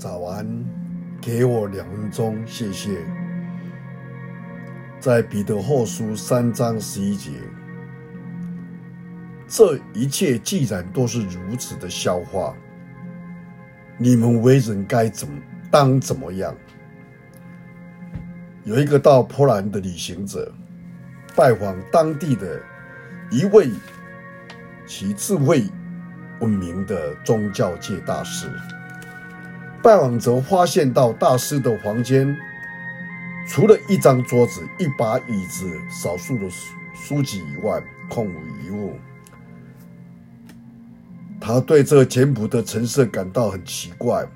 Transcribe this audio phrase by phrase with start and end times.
[0.00, 0.46] 早安，
[1.20, 3.04] 给我两分钟，谢谢。
[4.98, 7.32] 在彼得后书三章十一节，
[9.46, 12.56] 这一切既然都是如此的笑话，
[13.98, 15.38] 你们为人该怎么
[15.70, 16.56] 当怎么样？
[18.64, 20.50] 有一个到波兰的旅行者，
[21.36, 22.58] 拜访当地的
[23.30, 23.68] 一位
[24.86, 25.64] 其智慧
[26.40, 28.50] 闻名的宗教界大师。
[29.82, 32.36] 拜访者发现到大师的房间。
[33.46, 36.48] 除了一张桌子、一把椅子、少数的
[36.94, 38.94] 书籍以外，空无一物。
[41.40, 44.28] 他对这简朴的陈设感到很奇怪。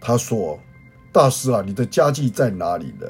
[0.00, 0.58] 他说
[1.12, 3.06] ：“大师啊，你的家具在哪里呢？”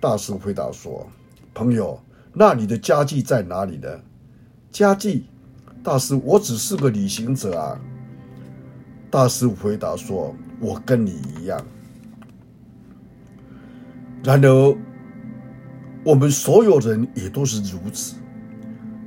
[0.00, 1.06] 大师回答说
[1.54, 2.02] ：“朋友，
[2.32, 3.88] 那你的家具在哪里呢？”
[4.72, 5.26] 家具，
[5.84, 7.78] 大师，我只是个旅行者啊。
[9.10, 11.60] 大师回答说：“我跟你一样。”
[14.22, 14.76] 然而，
[16.04, 18.14] 我们所有人也都是如此，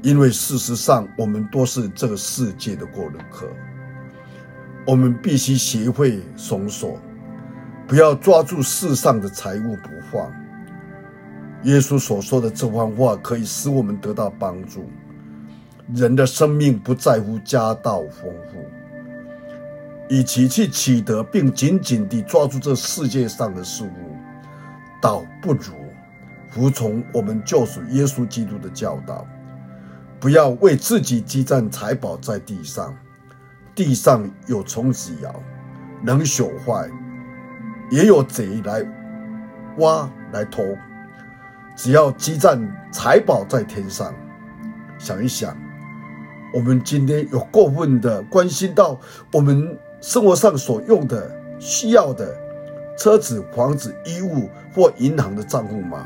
[0.02, 3.48] 因为事实上，我们都是这个世界的过路客。
[4.86, 6.98] 我们必须学会松手，
[7.88, 10.30] 不要抓住世上的财物不放。
[11.64, 14.90] 耶稣所说的这番话可以使我们得到帮助。
[15.94, 18.66] 人的生命不在乎家道丰富，
[20.10, 24.16] 与其去取得并紧紧地抓住这世界上的事物。
[25.02, 25.74] 倒不如
[26.50, 29.28] 服从我们救主耶稣基督的教导，
[30.20, 32.96] 不要为自己积攒财宝在地上，
[33.76, 35.34] 地上有虫子咬，
[36.02, 36.88] 能朽坏；
[37.90, 38.86] 也有贼来
[39.80, 40.64] 挖来偷。
[41.76, 44.14] 只要积攒财宝在天上。
[45.00, 45.58] 想一想，
[46.54, 48.98] 我们今天有过分的关心到
[49.34, 52.36] 我们生活上所用的、需要的。
[52.98, 56.06] 车子、房子、衣物或银行的账户吗？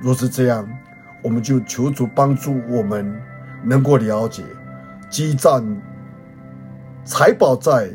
[0.00, 0.66] 若是这样，
[1.22, 3.14] 我们就求主帮助我们，
[3.62, 4.42] 能够了解
[5.10, 5.62] 积攒
[7.04, 7.90] 财宝在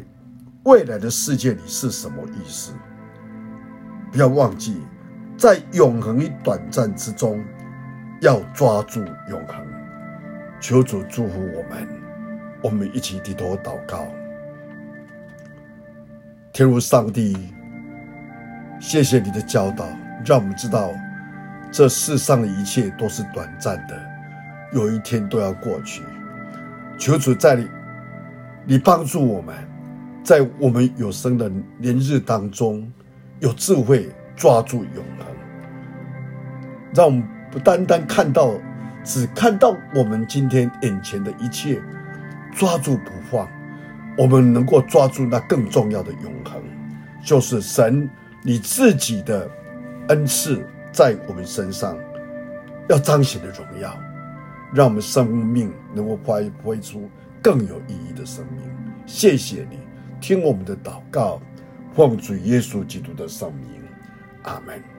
[0.66, 2.72] 未来的世界里是什么意思。
[4.12, 4.84] 不要忘记，
[5.36, 7.44] 在永恒与短暂之中，
[8.22, 9.66] 要抓住永恒。
[10.62, 11.88] 求主祝福我们，
[12.62, 14.08] 我们一起低头祷告，
[16.58, 17.38] 天父上帝。
[18.80, 19.86] 谢谢你的教导，
[20.26, 20.90] 让我们知道
[21.72, 23.96] 这世上的一切都是短暂的，
[24.74, 26.02] 有一天都要过去。
[26.98, 27.68] 求主在你，
[28.66, 29.56] 你帮助我们，
[30.24, 31.48] 在我们有生的
[31.78, 32.92] 年日当中，
[33.40, 35.28] 有智慧抓住永恒，
[36.92, 38.56] 让我们不单单看到，
[39.04, 41.80] 只看到我们今天眼前的一切，
[42.52, 43.48] 抓住不放，
[44.18, 46.62] 我们能够抓住那更重要的永恒，
[47.24, 48.10] 就是神。
[48.44, 49.50] 你自己的
[50.08, 51.98] 恩赐在我们身上，
[52.88, 53.94] 要彰显的荣耀，
[54.74, 57.10] 让我们生命能够发挥出
[57.42, 58.64] 更有意义的生命。
[59.06, 59.80] 谢谢你，
[60.22, 61.42] 听我们的祷告，
[61.94, 63.82] 奉主耶稣基督的圣名，
[64.44, 64.97] 阿门。